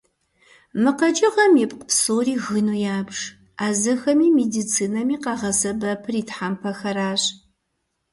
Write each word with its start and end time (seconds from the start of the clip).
Мы 0.81 0.91
къэкӏыгъэм 0.97 1.53
ипкъ 1.63 1.83
псори 1.87 2.35
гыну 2.43 2.77
ябж, 2.97 3.17
ӏэзэхэми 3.59 4.27
медицинэми 4.37 5.17
къагъэсэбэпыр 5.23 6.13
и 6.21 6.23
тхьэмпэхэращ. 6.27 7.21